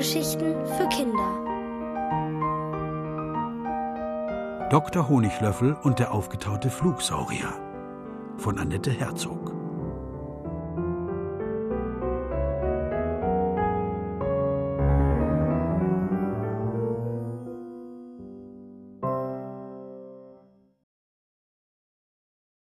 Hörgeschichten 0.00 0.54
für 0.64 0.88
Kinder. 0.88 1.28
Dr. 4.70 5.06
Honiglöffel 5.06 5.74
und 5.82 5.98
der 5.98 6.14
aufgetaute 6.14 6.70
Flugsaurier 6.70 7.52
von 8.38 8.58
Annette 8.58 8.92
Herzog. 8.92 9.52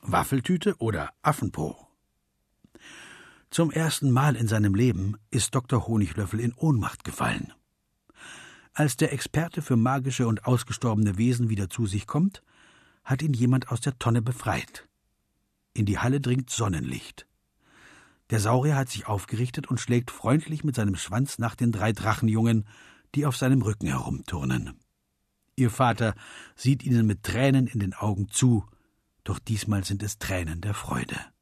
Waffeltüte 0.02 0.76
oder 0.80 1.12
Affenpo. 1.22 1.83
Zum 3.54 3.70
ersten 3.70 4.10
Mal 4.10 4.36
in 4.36 4.48
seinem 4.48 4.74
Leben 4.74 5.16
ist 5.30 5.54
Dr. 5.54 5.86
Honiglöffel 5.86 6.40
in 6.40 6.56
Ohnmacht 6.56 7.04
gefallen. 7.04 7.54
Als 8.74 8.98
der 8.98 9.14
Experte 9.14 9.62
für 9.62 9.76
magische 9.76 10.26
und 10.26 10.48
ausgestorbene 10.48 11.20
Wesen 11.20 11.50
wieder 11.50 11.70
zu 11.70 11.86
sich 11.86 12.08
kommt, 12.08 12.42
hat 13.04 13.22
ihn 13.22 13.36
jemand 13.36 13.70
aus 13.70 13.80
der 13.80 14.00
Tonne 14.00 14.24
befreit. 14.24 14.90
In 15.76 15.86
die 15.86 16.00
Halle 16.00 16.20
dringt 16.20 16.50
Sonnenlicht. 16.50 17.28
Der 18.32 18.40
Saurier 18.40 18.76
hat 18.76 18.90
sich 18.90 19.06
aufgerichtet 19.06 19.68
und 19.68 19.80
schlägt 19.80 20.10
freundlich 20.10 20.64
mit 20.64 20.76
seinem 20.76 20.96
Schwanz 20.96 21.38
nach 21.38 21.54
den 21.54 21.72
drei 21.72 21.92
Drachenjungen, 21.92 22.66
die 23.14 23.28
auf 23.28 23.38
seinem 23.38 23.62
Rücken 23.62 23.86
herumturnen. 23.86 24.80
Ihr 25.56 25.70
Vater 25.70 26.16
sieht 26.56 26.82
ihnen 26.82 27.06
mit 27.06 27.22
Tränen 27.22 27.68
in 27.68 27.78
den 27.78 27.94
Augen 27.94 28.30
zu, 28.30 28.66
doch 29.24 29.38
diesmal 29.38 29.84
sind 29.84 30.02
es 30.02 30.18
Tränen 30.18 30.60
der 30.60 30.74
Freude. 30.74 31.33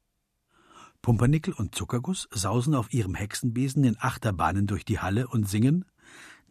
Pumpernickel 1.02 1.52
und 1.52 1.74
Zuckerguss 1.74 2.28
sausen 2.30 2.74
auf 2.74 2.92
ihrem 2.92 3.14
Hexenbesen 3.14 3.84
in 3.84 3.96
Achterbahnen 3.98 4.66
durch 4.66 4.84
die 4.84 5.00
Halle 5.00 5.28
und 5.28 5.48
singen 5.48 5.84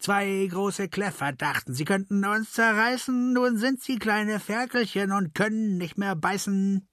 Zwei 0.02 0.48
große 0.50 0.90
Kläffer 0.90 1.32
dachten, 1.32 1.76
sie 1.76 1.86
könnten 1.86 2.26
uns 2.26 2.54
zerreißen, 2.54 3.34
nun 3.34 3.58
sind 3.58 3.84
sie 3.84 4.00
kleine 4.00 4.40
Ferkelchen 4.40 5.12
und 5.12 5.36
können 5.36 5.78
nicht 5.78 6.00
mehr 6.00 6.16
beißen. 6.16 6.88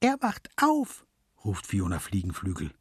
Er 0.00 0.16
wacht 0.20 0.50
auf, 0.60 1.06
ruft 1.42 1.66
Fiona 1.66 1.98
Fliegenflügel. 1.98 2.72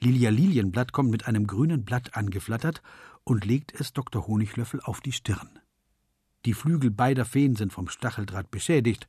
Lilia 0.00 0.30
Lilienblatt 0.30 0.90
kommt 0.90 1.12
mit 1.12 1.28
einem 1.28 1.46
grünen 1.46 1.84
Blatt 1.84 2.16
angeflattert 2.16 2.82
und 3.22 3.44
legt 3.44 3.80
es 3.80 3.92
Dr. 3.92 4.26
Honiglöffel 4.26 4.80
auf 4.80 5.00
die 5.00 5.12
Stirn. 5.12 5.60
Die 6.46 6.54
Flügel 6.54 6.90
beider 6.90 7.24
Feen 7.24 7.54
sind 7.54 7.72
vom 7.72 7.88
Stacheldraht 7.88 8.50
beschädigt, 8.50 9.08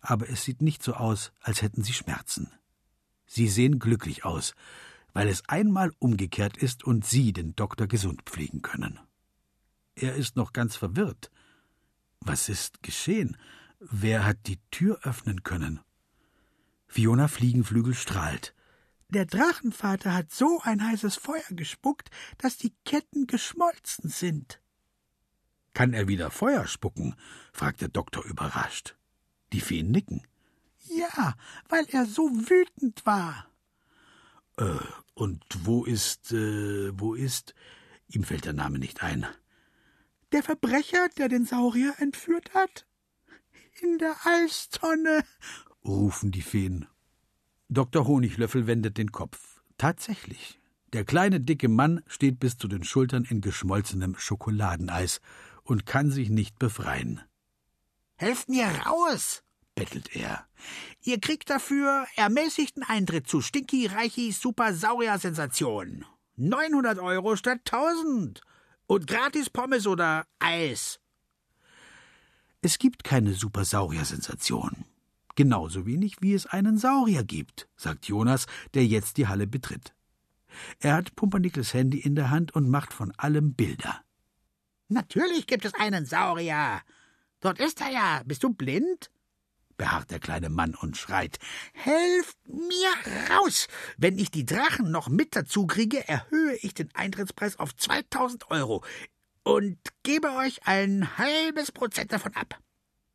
aber 0.00 0.28
es 0.28 0.44
sieht 0.44 0.62
nicht 0.62 0.84
so 0.84 0.94
aus, 0.94 1.32
als 1.40 1.62
hätten 1.62 1.82
sie 1.82 1.94
Schmerzen. 1.94 2.48
Sie 3.34 3.48
sehen 3.48 3.78
glücklich 3.78 4.26
aus, 4.26 4.54
weil 5.14 5.26
es 5.26 5.48
einmal 5.48 5.90
umgekehrt 5.98 6.58
ist 6.58 6.84
und 6.84 7.06
Sie 7.06 7.32
den 7.32 7.56
Doktor 7.56 7.86
gesund 7.86 8.24
pflegen 8.26 8.60
können. 8.60 9.00
Er 9.94 10.16
ist 10.16 10.36
noch 10.36 10.52
ganz 10.52 10.76
verwirrt. 10.76 11.30
Was 12.20 12.50
ist 12.50 12.82
geschehen? 12.82 13.38
Wer 13.80 14.26
hat 14.26 14.46
die 14.48 14.60
Tür 14.70 14.98
öffnen 15.02 15.44
können? 15.44 15.80
Fiona 16.88 17.26
Fliegenflügel 17.26 17.94
strahlt. 17.94 18.54
Der 19.08 19.24
Drachenvater 19.24 20.12
hat 20.12 20.30
so 20.30 20.60
ein 20.64 20.86
heißes 20.86 21.16
Feuer 21.16 21.42
gespuckt, 21.52 22.10
dass 22.36 22.58
die 22.58 22.74
Ketten 22.84 23.26
geschmolzen 23.26 24.10
sind. 24.10 24.60
Kann 25.72 25.94
er 25.94 26.06
wieder 26.06 26.30
Feuer 26.30 26.66
spucken? 26.66 27.16
fragt 27.54 27.80
der 27.80 27.88
Doktor 27.88 28.26
überrascht. 28.26 28.94
Die 29.54 29.62
Feen 29.62 29.90
nicken. 29.90 30.20
Ja, 30.84 31.34
weil 31.68 31.86
er 31.90 32.06
so 32.06 32.30
wütend 32.30 33.04
war. 33.06 33.46
Äh, 34.56 34.78
und 35.14 35.44
wo 35.64 35.84
ist, 35.84 36.32
äh, 36.32 36.90
wo 36.98 37.14
ist? 37.14 37.54
Ihm 38.08 38.24
fällt 38.24 38.44
der 38.44 38.52
Name 38.52 38.78
nicht 38.78 39.02
ein. 39.02 39.26
Der 40.32 40.42
Verbrecher, 40.42 41.08
der 41.18 41.28
den 41.28 41.44
Saurier 41.44 41.94
entführt 41.98 42.54
hat? 42.54 42.86
In 43.80 43.98
der 43.98 44.14
Eistonne, 44.24 45.24
rufen 45.84 46.30
die 46.30 46.42
Feen. 46.42 46.86
Dr. 47.68 48.06
Honiglöffel 48.06 48.66
wendet 48.66 48.98
den 48.98 49.12
Kopf. 49.12 49.62
Tatsächlich. 49.78 50.60
Der 50.92 51.04
kleine 51.04 51.40
dicke 51.40 51.68
Mann 51.68 52.02
steht 52.06 52.38
bis 52.38 52.58
zu 52.58 52.68
den 52.68 52.84
Schultern 52.84 53.24
in 53.24 53.40
geschmolzenem 53.40 54.14
Schokoladeneis 54.18 55.20
und 55.62 55.86
kann 55.86 56.10
sich 56.10 56.28
nicht 56.28 56.58
befreien. 56.58 57.22
Helft 58.16 58.50
mir 58.50 58.66
raus, 58.66 59.42
bettelt 59.74 60.14
er. 60.14 60.46
Ihr 61.02 61.20
kriegt 61.20 61.50
dafür 61.50 62.06
ermäßigten 62.16 62.82
Eintritt 62.82 63.26
zu 63.26 63.40
Stinky 63.40 63.86
Reichis 63.86 64.40
Super 64.40 64.74
Saurier 64.74 65.18
Sensation. 65.18 66.04
900 66.36 66.98
Euro 66.98 67.36
statt 67.36 67.60
1000. 67.70 68.40
Und 68.86 69.06
gratis 69.06 69.50
Pommes 69.50 69.86
oder 69.86 70.26
Eis. 70.38 71.00
Es 72.60 72.78
gibt 72.78 73.04
keine 73.04 73.34
Super 73.34 73.64
Saurier 73.64 74.04
Sensation. 74.04 74.84
Genauso 75.34 75.86
wenig 75.86 76.16
wie 76.20 76.34
es 76.34 76.46
einen 76.46 76.78
Saurier 76.78 77.24
gibt, 77.24 77.68
sagt 77.74 78.06
Jonas, 78.06 78.46
der 78.74 78.86
jetzt 78.86 79.16
die 79.16 79.26
Halle 79.26 79.46
betritt. 79.46 79.94
Er 80.78 80.94
hat 80.94 81.16
Pumpernickels 81.16 81.72
Handy 81.72 81.98
in 81.98 82.14
der 82.14 82.30
Hand 82.30 82.54
und 82.54 82.68
macht 82.68 82.92
von 82.92 83.12
allem 83.16 83.54
Bilder. 83.54 84.02
Natürlich 84.88 85.46
gibt 85.46 85.64
es 85.64 85.74
einen 85.74 86.04
Saurier. 86.04 86.82
Dort 87.40 87.58
ist 87.58 87.80
er 87.80 87.90
ja. 87.90 88.22
Bist 88.26 88.42
du 88.42 88.52
blind? 88.52 89.10
Beharrt 89.82 90.12
der 90.12 90.20
kleine 90.20 90.48
Mann 90.48 90.76
und 90.76 90.96
schreit 90.96 91.38
Helft 91.72 92.38
mir 92.46 93.34
raus. 93.34 93.66
Wenn 93.96 94.16
ich 94.16 94.30
die 94.30 94.46
Drachen 94.46 94.92
noch 94.92 95.08
mit 95.08 95.34
dazu 95.34 95.66
kriege, 95.66 96.06
erhöhe 96.06 96.54
ich 96.62 96.72
den 96.72 96.94
Eintrittspreis 96.94 97.58
auf 97.58 97.74
2000 97.74 98.48
Euro 98.52 98.84
und 99.42 99.78
gebe 100.04 100.30
euch 100.36 100.68
ein 100.68 101.18
halbes 101.18 101.72
Prozent 101.72 102.12
davon 102.12 102.32
ab. 102.36 102.60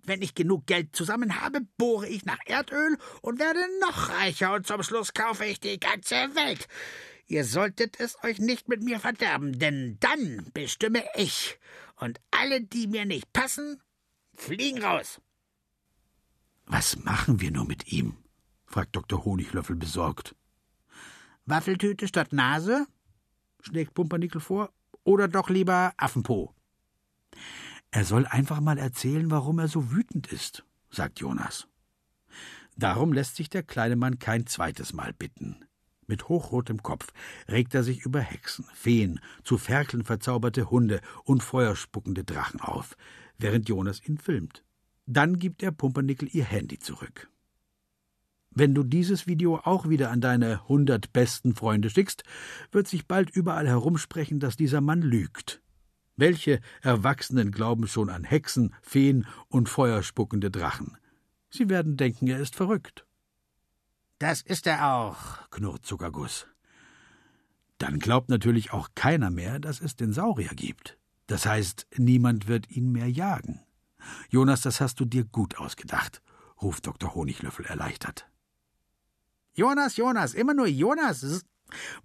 Wenn 0.04 0.22
ich 0.22 0.36
genug 0.36 0.68
Geld 0.68 0.94
zusammen 0.94 1.42
habe, 1.42 1.62
bohre 1.78 2.10
ich 2.10 2.26
nach 2.26 2.40
Erdöl 2.46 2.98
und 3.22 3.40
werde 3.40 3.62
noch 3.80 4.10
reicher 4.10 4.54
und 4.54 4.68
zum 4.68 4.84
Schluss 4.84 5.14
kaufe 5.14 5.46
ich 5.46 5.62
die 5.62 5.80
ganze 5.80 6.16
Welt. 6.36 6.68
Ihr 7.28 7.46
solltet 7.46 7.98
es 8.02 8.22
euch 8.26 8.40
nicht 8.40 8.68
mit 8.68 8.84
mir 8.84 9.00
verderben, 9.00 9.58
denn 9.58 9.96
dann 10.02 10.52
bestimme 10.54 11.06
ich. 11.16 11.60
Und 11.96 12.20
alle, 12.30 12.60
die 12.60 12.88
mir 12.88 13.06
nicht 13.06 13.32
passen, 13.32 13.82
fliegen 14.36 14.84
raus. 14.84 15.22
Was 16.68 16.98
machen 16.98 17.40
wir 17.40 17.52
nur 17.52 17.66
mit 17.66 17.92
ihm? 17.92 18.18
fragt 18.66 18.96
Dr. 18.96 19.24
Honiglöffel 19.24 19.78
besorgt. 19.78 20.36
Waffeltüte 21.46 22.08
statt 22.08 22.34
Nase? 22.34 22.86
schlägt 23.62 23.94
Pumpernickel 23.94 24.42
vor. 24.42 24.72
Oder 25.06 25.30
doch 25.30 25.50
lieber 25.50 25.94
Affenpo? 25.96 26.54
Er 27.92 28.04
soll 28.04 28.26
einfach 28.26 28.60
mal 28.60 28.78
erzählen, 28.78 29.32
warum 29.32 29.60
er 29.60 29.70
so 29.70 29.92
wütend 29.92 30.28
ist, 30.28 30.66
sagt 30.90 31.22
Jonas. 31.22 31.68
Darum 32.76 33.14
lässt 33.14 33.38
sich 33.38 33.50
der 33.50 33.64
kleine 33.64 33.96
Mann 33.96 34.20
kein 34.20 34.46
zweites 34.46 34.92
Mal 34.92 35.14
bitten. 35.14 35.66
Mit 36.06 36.28
hochrotem 36.28 36.84
Kopf 36.84 37.08
regt 37.48 37.74
er 37.76 37.84
sich 37.84 38.02
über 38.06 38.20
Hexen, 38.20 38.66
Feen, 38.74 39.22
zu 39.44 39.58
Ferkeln 39.58 40.04
verzauberte 40.04 40.70
Hunde 40.70 41.00
und 41.24 41.44
feuerspuckende 41.44 42.26
Drachen 42.26 42.60
auf, 42.60 42.98
während 43.38 43.70
Jonas 43.70 44.06
ihn 44.06 44.18
filmt. 44.18 44.64
Dann 45.08 45.40
gibt 45.40 45.64
er 45.64 45.72
Pumpernickel 45.72 46.30
ihr 46.32 46.44
Handy 46.44 46.80
zurück. 46.80 47.30
Wenn 48.52 48.76
du 48.76 48.84
dieses 48.84 49.26
Video 49.26 49.58
auch 49.58 49.88
wieder 49.88 50.12
an 50.12 50.20
deine 50.20 50.68
hundert 50.68 51.14
besten 51.14 51.56
Freunde 51.56 51.90
schickst, 51.90 52.24
wird 52.72 52.88
sich 52.88 53.08
bald 53.08 53.30
überall 53.30 53.68
herumsprechen, 53.68 54.40
dass 54.40 54.58
dieser 54.58 54.82
Mann 54.82 55.02
lügt. 55.02 55.62
Welche 56.18 56.60
Erwachsenen 56.82 57.52
glauben 57.52 57.88
schon 57.88 58.10
an 58.10 58.24
Hexen, 58.24 58.74
Feen 58.82 59.28
und 59.48 59.70
feuerspuckende 59.70 60.52
Drachen? 60.52 60.98
Sie 61.50 61.70
werden 61.70 61.96
denken, 61.96 62.28
er 62.28 62.40
ist 62.40 62.56
verrückt. 62.56 63.06
Das 64.20 64.42
ist 64.42 64.68
er 64.68 64.94
auch, 64.94 65.50
knurrt 65.52 65.86
Zuckerguss. 65.86 66.48
Dann 67.78 68.00
glaubt 68.00 68.30
natürlich 68.30 68.74
auch 68.74 68.90
keiner 68.96 69.30
mehr, 69.30 69.60
dass 69.60 69.80
es 69.80 69.96
den 69.96 70.12
Saurier 70.12 70.56
gibt. 70.56 70.98
Das 71.28 71.46
heißt, 71.46 71.88
niemand 71.98 72.48
wird 72.48 72.72
ihn 72.72 72.92
mehr 72.92 73.10
jagen. 73.10 73.62
Jonas, 74.30 74.62
das 74.62 74.82
hast 74.82 75.00
du 75.00 75.06
dir 75.06 75.26
gut 75.26 75.58
ausgedacht, 75.58 76.22
ruft 76.62 76.88
Dr. 76.88 77.14
Honiglöffel 77.16 77.66
erleichtert. 77.66 78.30
Jonas, 79.54 79.98
Jonas, 79.98 80.34
immer 80.34 80.54
nur 80.54 80.68
Jonas, 80.68 81.46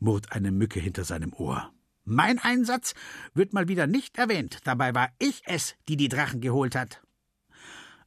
murrt 0.00 0.33
eine 0.33 0.50
Mücke 0.50 0.81
hinter 0.81 1.05
seinem 1.05 1.33
Ohr. 1.33 1.73
Mein 2.05 2.39
Einsatz 2.39 2.94
wird 3.35 3.53
mal 3.53 3.69
wieder 3.69 3.87
nicht 3.87 4.19
erwähnt. 4.19 4.59
Dabei 4.65 4.94
war 4.94 5.11
ich 5.19 5.43
es, 5.47 5.77
die 5.89 5.97
die 5.97 6.09
Drachen 6.09 6.41
geholt 6.41 6.75
hat. 6.75 7.00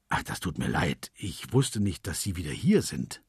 Ach, 0.10 0.24
das 0.24 0.40
tut 0.40 0.58
mir 0.58 0.68
leid. 0.68 1.12
Ich 1.16 1.54
wusste 1.54 1.80
nicht, 1.80 2.06
dass 2.06 2.22
Sie 2.22 2.36
wieder 2.36 2.52
hier 2.52 2.82
sind. 2.82 3.22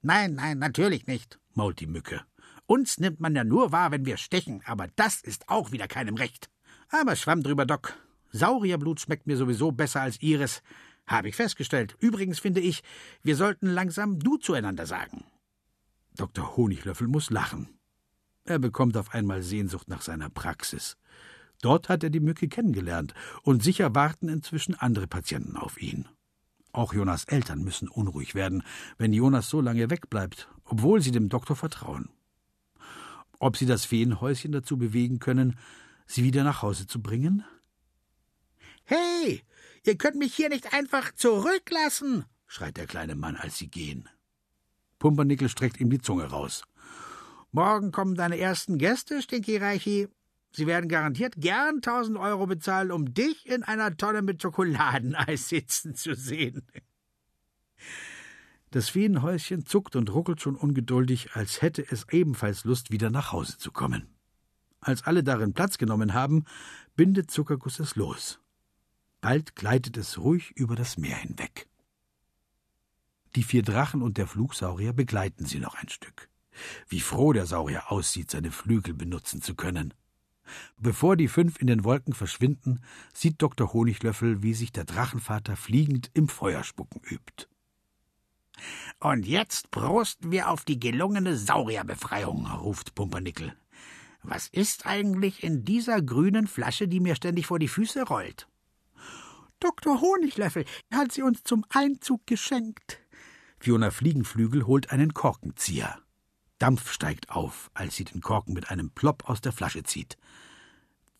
Nein, 0.00 0.34
nein, 0.34 0.58
natürlich 0.58 1.06
nicht, 1.06 1.38
mault 1.54 1.78
die 1.80 1.86
Mücke. 1.86 2.22
Uns 2.66 2.98
nimmt 2.98 3.20
man 3.20 3.36
ja 3.36 3.44
nur 3.44 3.70
wahr, 3.70 3.92
wenn 3.92 4.04
wir 4.04 4.16
stechen, 4.16 4.62
aber 4.64 4.88
das 4.96 5.20
ist 5.20 5.48
auch 5.48 5.70
wieder 5.70 5.86
keinem 5.86 6.16
recht. 6.16 6.50
Aber 6.88 7.14
schwamm 7.14 7.42
drüber, 7.42 7.66
Doc. 7.66 7.94
Saurierblut 8.32 9.00
schmeckt 9.00 9.26
mir 9.26 9.36
sowieso 9.36 9.72
besser 9.72 10.00
als 10.00 10.20
Ihres, 10.20 10.62
habe 11.06 11.28
ich 11.28 11.36
festgestellt. 11.36 11.96
Übrigens 12.00 12.38
finde 12.38 12.60
ich, 12.60 12.82
wir 13.22 13.36
sollten 13.36 13.68
langsam 13.68 14.18
du 14.18 14.38
zueinander 14.38 14.86
sagen. 14.86 15.24
Dr. 16.16 16.56
Honiglöffel 16.56 17.08
muss 17.08 17.30
lachen. 17.30 17.68
Er 18.44 18.58
bekommt 18.58 18.96
auf 18.96 19.14
einmal 19.14 19.42
Sehnsucht 19.42 19.88
nach 19.88 20.02
seiner 20.02 20.30
Praxis. 20.30 20.96
Dort 21.60 21.88
hat 21.88 22.02
er 22.02 22.10
die 22.10 22.20
Mücke 22.20 22.48
kennengelernt, 22.48 23.14
und 23.42 23.62
sicher 23.62 23.94
warten 23.94 24.28
inzwischen 24.28 24.74
andere 24.74 25.06
Patienten 25.06 25.56
auf 25.56 25.80
ihn. 25.80 26.08
Auch 26.72 26.92
Jonas 26.92 27.24
Eltern 27.24 27.62
müssen 27.62 27.88
unruhig 27.88 28.34
werden, 28.34 28.62
wenn 28.98 29.12
Jonas 29.12 29.48
so 29.48 29.60
lange 29.60 29.90
wegbleibt, 29.90 30.48
obwohl 30.64 31.00
sie 31.00 31.12
dem 31.12 31.28
Doktor 31.28 31.54
vertrauen. 31.54 32.08
Ob 33.38 33.56
sie 33.56 33.66
das 33.66 33.84
Feenhäuschen 33.84 34.52
dazu 34.52 34.76
bewegen 34.76 35.18
können, 35.18 35.56
sie 36.06 36.24
wieder 36.24 36.44
nach 36.44 36.62
Hause 36.62 36.86
zu 36.86 37.00
bringen? 37.00 37.44
Hey, 38.94 39.42
ihr 39.84 39.96
könnt 39.96 40.16
mich 40.16 40.34
hier 40.34 40.50
nicht 40.50 40.74
einfach 40.74 41.14
zurücklassen, 41.14 42.26
schreit 42.46 42.76
der 42.76 42.86
kleine 42.86 43.14
Mann, 43.14 43.36
als 43.36 43.56
sie 43.56 43.68
gehen. 43.68 44.06
Pumpernickel 44.98 45.48
streckt 45.48 45.80
ihm 45.80 45.88
die 45.88 46.02
Zunge 46.02 46.24
raus. 46.24 46.64
Morgen 47.52 47.90
kommen 47.90 48.16
deine 48.16 48.36
ersten 48.36 48.76
Gäste, 48.76 49.22
Stinky 49.22 49.56
Reichi. 49.56 50.08
Sie 50.50 50.66
werden 50.66 50.90
garantiert 50.90 51.36
gern 51.38 51.80
tausend 51.80 52.18
Euro 52.18 52.46
bezahlen, 52.46 52.92
um 52.92 53.14
dich 53.14 53.48
in 53.48 53.62
einer 53.62 53.96
Tonne 53.96 54.20
mit 54.20 54.42
Schokoladeneis 54.42 55.48
sitzen 55.48 55.94
zu 55.94 56.14
sehen. 56.14 56.66
Das 58.72 58.90
Feenhäuschen 58.90 59.64
zuckt 59.64 59.96
und 59.96 60.12
ruckelt 60.12 60.42
schon 60.42 60.54
ungeduldig, 60.54 61.32
als 61.32 61.62
hätte 61.62 61.82
es 61.90 62.06
ebenfalls 62.10 62.64
Lust, 62.64 62.90
wieder 62.90 63.08
nach 63.08 63.32
Hause 63.32 63.56
zu 63.56 63.72
kommen. 63.72 64.14
Als 64.80 65.04
alle 65.04 65.24
darin 65.24 65.54
Platz 65.54 65.78
genommen 65.78 66.12
haben, 66.12 66.44
bindet 66.94 67.30
Zuckerguss 67.30 67.80
es 67.80 67.96
los. 67.96 68.38
Bald 69.22 69.54
gleitet 69.54 69.96
es 69.96 70.18
ruhig 70.18 70.50
über 70.56 70.74
das 70.74 70.98
Meer 70.98 71.16
hinweg. 71.16 71.68
Die 73.36 73.44
vier 73.44 73.62
Drachen 73.62 74.02
und 74.02 74.18
der 74.18 74.26
Flugsaurier 74.26 74.92
begleiten 74.92 75.46
sie 75.46 75.60
noch 75.60 75.76
ein 75.76 75.88
Stück. 75.88 76.28
Wie 76.88 77.00
froh 77.00 77.32
der 77.32 77.46
Saurier 77.46 77.92
aussieht, 77.92 78.32
seine 78.32 78.50
Flügel 78.50 78.94
benutzen 78.94 79.40
zu 79.40 79.54
können. 79.54 79.94
Bevor 80.76 81.16
die 81.16 81.28
fünf 81.28 81.60
in 81.60 81.68
den 81.68 81.84
Wolken 81.84 82.14
verschwinden, 82.14 82.82
sieht 83.14 83.40
Dr. 83.40 83.72
Honiglöffel, 83.72 84.42
wie 84.42 84.54
sich 84.54 84.72
der 84.72 84.84
Drachenvater 84.84 85.56
fliegend 85.56 86.10
im 86.14 86.28
Feuerspucken 86.28 87.00
übt. 87.08 87.46
Und 88.98 89.24
jetzt 89.24 89.70
prosten 89.70 90.32
wir 90.32 90.50
auf 90.50 90.64
die 90.64 90.80
gelungene 90.80 91.36
Saurierbefreiung, 91.36 92.46
ruft 92.46 92.96
Pumpernickel. 92.96 93.56
Was 94.24 94.48
ist 94.48 94.84
eigentlich 94.84 95.44
in 95.44 95.64
dieser 95.64 96.02
grünen 96.02 96.48
Flasche, 96.48 96.88
die 96.88 97.00
mir 97.00 97.14
ständig 97.14 97.46
vor 97.46 97.60
die 97.60 97.68
Füße 97.68 98.02
rollt? 98.02 98.48
Dr. 99.62 100.00
Honiglöffel 100.00 100.64
hat 100.92 101.12
sie 101.12 101.22
uns 101.22 101.44
zum 101.44 101.64
Einzug 101.68 102.26
geschenkt. 102.26 102.98
Fiona 103.60 103.92
Fliegenflügel 103.92 104.66
holt 104.66 104.90
einen 104.90 105.14
Korkenzieher. 105.14 106.00
Dampf 106.58 106.90
steigt 106.90 107.30
auf, 107.30 107.70
als 107.74 107.94
sie 107.94 108.04
den 108.04 108.20
Korken 108.20 108.54
mit 108.54 108.70
einem 108.70 108.90
Plopp 108.90 109.28
aus 109.28 109.40
der 109.40 109.52
Flasche 109.52 109.84
zieht. 109.84 110.16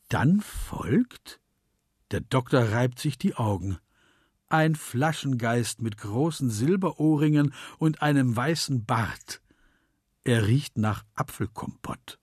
Dann 0.08 0.40
folgt. 0.40 1.40
Der 2.10 2.20
Doktor 2.20 2.72
reibt 2.72 2.98
sich 2.98 3.16
die 3.16 3.36
Augen. 3.36 3.78
Ein 4.48 4.74
Flaschengeist 4.74 5.80
mit 5.80 5.96
großen 5.96 6.50
Silberohrringen 6.50 7.54
und 7.78 8.02
einem 8.02 8.36
weißen 8.36 8.84
Bart. 8.84 9.40
Er 10.24 10.46
riecht 10.46 10.78
nach 10.78 11.04
Apfelkompott. 11.14 12.18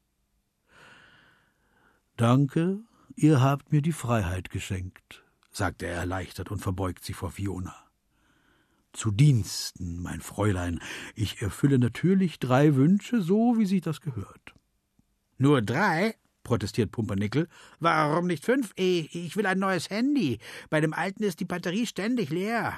Danke, 2.18 2.82
ihr 3.16 3.42
habt 3.42 3.72
mir 3.72 3.82
die 3.82 3.94
Freiheit 3.94 4.50
geschenkt, 4.50 5.24
sagt 5.52 5.84
er 5.84 5.92
erleichtert 5.92 6.52
und 6.52 6.60
verbeugt 6.60 7.04
sich 7.04 7.16
vor 7.16 7.32
Fiona. 7.32 7.76
Zu 8.94 9.12
Diensten, 9.12 10.02
mein 10.02 10.22
Fräulein. 10.22 10.80
Ich 11.16 11.42
erfülle 11.42 11.78
natürlich 11.78 12.40
drei 12.40 12.76
Wünsche, 12.76 13.22
so 13.22 13.58
wie 13.58 13.66
sich 13.66 13.82
das 13.82 14.02
gehört. 14.02 14.56
Nur 15.38 15.62
drei? 15.62 16.16
protestiert 16.44 16.92
Pumpernickel. 16.92 17.48
Warum 17.80 18.26
nicht 18.26 18.44
fünf? 18.44 18.74
Ich 18.76 19.38
will 19.38 19.46
ein 19.46 19.60
neues 19.60 19.90
Handy. 19.92 20.40
Bei 20.70 20.82
dem 20.82 20.94
alten 20.94 21.24
ist 21.24 21.40
die 21.40 21.46
Batterie 21.46 21.86
ständig 21.86 22.32
leer. 22.32 22.74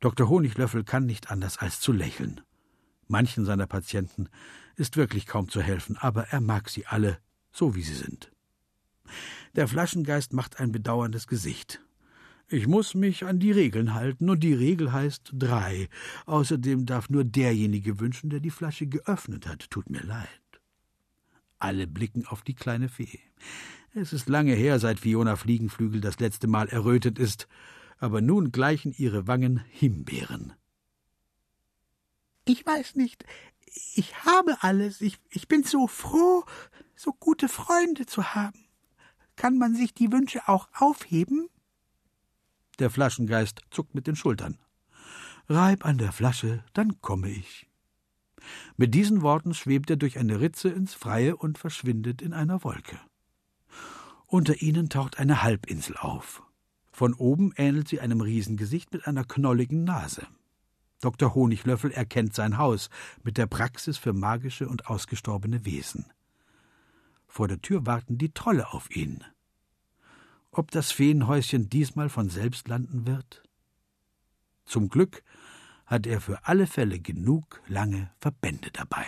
Dr. 0.00 0.28
Honiglöffel 0.28 0.84
kann 0.84 1.04
nicht 1.06 1.30
anders 1.30 1.58
als 1.58 1.80
zu 1.80 1.92
lächeln. 1.92 2.40
Manchen 3.08 3.44
seiner 3.44 3.66
Patienten 3.66 4.28
ist 4.76 4.96
wirklich 4.96 5.26
kaum 5.26 5.48
zu 5.48 5.60
helfen, 5.60 5.96
aber 5.98 6.28
er 6.28 6.40
mag 6.40 6.68
sie 6.68 6.86
alle, 6.86 7.18
so 7.50 7.74
wie 7.74 7.82
sie 7.82 7.94
sind. 7.94 8.30
Der 9.56 9.68
Flaschengeist 9.68 10.32
macht 10.32 10.60
ein 10.60 10.72
bedauerndes 10.72 11.26
Gesicht. 11.26 11.80
Ich 12.50 12.66
muss 12.66 12.94
mich 12.94 13.24
an 13.24 13.38
die 13.38 13.52
Regeln 13.52 13.92
halten, 13.92 14.30
und 14.30 14.40
die 14.40 14.54
Regel 14.54 14.92
heißt 14.92 15.32
drei. 15.34 15.88
Außerdem 16.24 16.86
darf 16.86 17.10
nur 17.10 17.24
derjenige 17.24 18.00
wünschen, 18.00 18.30
der 18.30 18.40
die 18.40 18.50
Flasche 18.50 18.86
geöffnet 18.86 19.46
hat. 19.46 19.70
Tut 19.70 19.90
mir 19.90 20.02
leid. 20.02 20.28
Alle 21.58 21.86
blicken 21.86 22.26
auf 22.26 22.42
die 22.42 22.54
kleine 22.54 22.88
Fee. 22.88 23.20
Es 23.94 24.12
ist 24.12 24.28
lange 24.28 24.54
her, 24.54 24.78
seit 24.78 25.00
Fiona 25.00 25.36
Fliegenflügel 25.36 26.00
das 26.00 26.20
letzte 26.20 26.46
Mal 26.46 26.68
errötet 26.68 27.18
ist, 27.18 27.48
aber 27.98 28.20
nun 28.20 28.52
gleichen 28.52 28.94
ihre 28.96 29.26
Wangen 29.26 29.64
Himbeeren. 29.70 30.54
Ich 32.44 32.64
weiß 32.64 32.94
nicht. 32.94 33.24
Ich 33.94 34.24
habe 34.24 34.56
alles. 34.60 35.00
Ich, 35.02 35.18
ich 35.30 35.48
bin 35.48 35.64
so 35.64 35.86
froh, 35.86 36.44
so 36.96 37.12
gute 37.12 37.48
Freunde 37.48 38.06
zu 38.06 38.34
haben. 38.34 38.67
Kann 39.38 39.56
man 39.56 39.76
sich 39.76 39.94
die 39.94 40.10
Wünsche 40.10 40.48
auch 40.48 40.66
aufheben? 40.74 41.48
Der 42.80 42.90
Flaschengeist 42.90 43.62
zuckt 43.70 43.94
mit 43.94 44.08
den 44.08 44.16
Schultern. 44.16 44.58
Reib 45.48 45.86
an 45.86 45.96
der 45.96 46.10
Flasche, 46.10 46.64
dann 46.72 47.00
komme 47.00 47.30
ich. 47.30 47.68
Mit 48.76 48.94
diesen 48.94 49.22
Worten 49.22 49.54
schwebt 49.54 49.90
er 49.90 49.96
durch 49.96 50.18
eine 50.18 50.40
Ritze 50.40 50.70
ins 50.70 50.94
Freie 50.94 51.36
und 51.36 51.56
verschwindet 51.56 52.20
in 52.20 52.32
einer 52.32 52.64
Wolke. 52.64 52.98
Unter 54.26 54.60
ihnen 54.60 54.88
taucht 54.88 55.20
eine 55.20 55.42
Halbinsel 55.44 55.96
auf. 55.96 56.42
Von 56.90 57.14
oben 57.14 57.52
ähnelt 57.56 57.86
sie 57.86 58.00
einem 58.00 58.20
Riesengesicht 58.20 58.92
mit 58.92 59.06
einer 59.06 59.22
knolligen 59.22 59.84
Nase. 59.84 60.26
Dr. 61.00 61.32
Honiglöffel 61.36 61.92
erkennt 61.92 62.34
sein 62.34 62.58
Haus 62.58 62.90
mit 63.22 63.38
der 63.38 63.46
Praxis 63.46 63.98
für 63.98 64.12
magische 64.12 64.68
und 64.68 64.88
ausgestorbene 64.88 65.64
Wesen. 65.64 66.06
Vor 67.28 67.46
der 67.46 67.60
Tür 67.60 67.86
warten 67.86 68.18
die 68.18 68.32
Trolle 68.32 68.72
auf 68.72 68.90
ihn. 68.90 69.22
Ob 70.50 70.70
das 70.70 70.90
Feenhäuschen 70.90 71.68
diesmal 71.68 72.08
von 72.08 72.30
selbst 72.30 72.66
landen 72.66 73.06
wird? 73.06 73.44
Zum 74.64 74.88
Glück 74.88 75.22
hat 75.86 76.06
er 76.06 76.20
für 76.20 76.46
alle 76.46 76.66
Fälle 76.66 76.98
genug 76.98 77.62
lange 77.68 78.10
Verbände 78.18 78.70
dabei. 78.72 79.06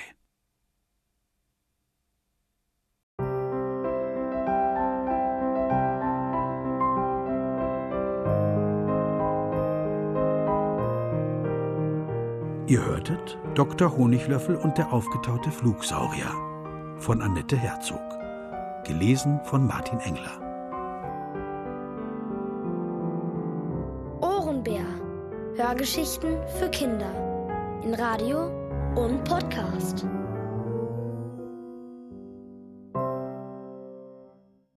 Ihr 12.67 12.85
hörtet 12.85 13.37
Dr. 13.57 13.97
Honiglöffel 13.97 14.55
und 14.55 14.79
der 14.79 14.93
aufgetaute 14.93 15.51
Flugsaurier 15.51 16.50
von 17.01 17.23
Annette 17.23 17.57
Herzog. 17.57 17.99
Gelesen 18.85 19.41
von 19.45 19.67
Martin 19.67 19.99
Engler. 20.01 20.51
Hörgeschichten 25.57 26.37
für 26.59 26.71
Kinder 26.71 27.13
in 27.85 27.95
Radio 27.95 28.47
und 28.97 29.23
Podcast. 29.25 30.07